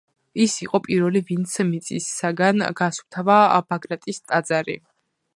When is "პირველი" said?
0.85-1.19